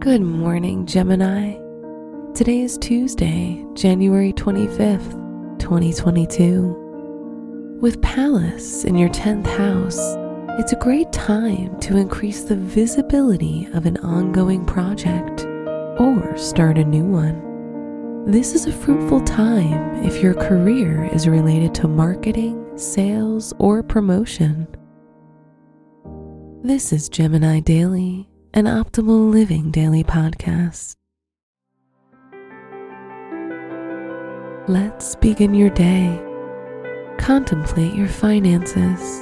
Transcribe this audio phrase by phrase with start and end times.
[0.00, 1.56] Good morning, Gemini.
[2.32, 7.78] Today is Tuesday, January 25th, 2022.
[7.82, 9.98] With Pallas in your 10th house,
[10.58, 15.44] it's a great time to increase the visibility of an ongoing project
[16.00, 18.24] or start a new one.
[18.24, 24.66] This is a fruitful time if your career is related to marketing, sales, or promotion.
[26.62, 30.96] This is Gemini Daily, an optimal living daily podcast.
[34.66, 36.20] Let's begin your day.
[37.18, 39.20] Contemplate your finances.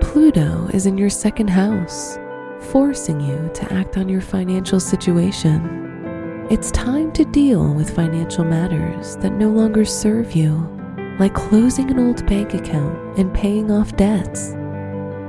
[0.00, 2.16] Pluto is in your second house,
[2.60, 6.46] forcing you to act on your financial situation.
[6.48, 10.68] It's time to deal with financial matters that no longer serve you,
[11.18, 14.54] like closing an old bank account and paying off debts.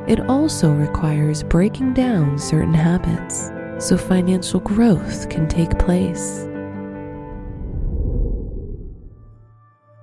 [0.07, 6.45] It also requires breaking down certain habits so financial growth can take place.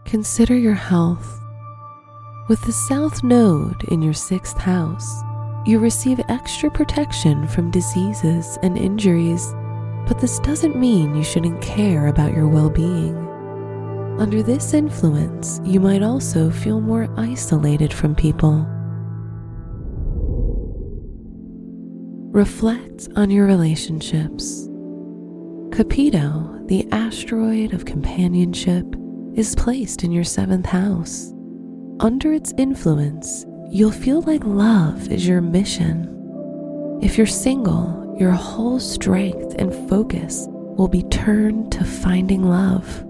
[0.07, 1.39] Consider your health.
[2.49, 5.23] With the South Node in your sixth house,
[5.67, 9.53] you receive extra protection from diseases and injuries,
[10.09, 13.17] but this doesn't mean you shouldn't care about your well being.
[14.19, 18.67] Under this influence, you might also feel more isolated from people.
[22.33, 24.69] Reflect on your relationships.
[25.71, 28.87] Cupido, the asteroid of companionship,
[29.35, 31.33] is placed in your seventh house.
[31.99, 36.07] Under its influence, you'll feel like love is your mission.
[37.03, 43.05] If you're single, your whole strength and focus will be turned to finding love.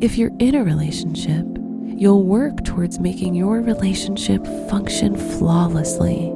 [0.00, 1.44] If you're in a relationship,
[1.86, 6.32] you'll work towards making your relationship function flawlessly.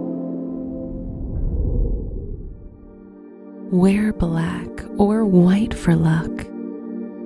[3.72, 4.68] Wear black
[4.98, 6.46] or white for luck.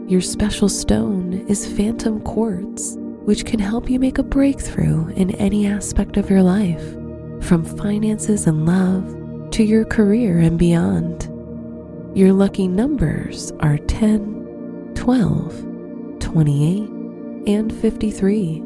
[0.08, 5.66] Your special stone is phantom quartz, which can help you make a breakthrough in any
[5.66, 6.92] aspect of your life,
[7.42, 11.24] from finances and love to your career and beyond.
[12.16, 16.88] Your lucky numbers are 10, 12, 28,
[17.48, 18.65] and 53.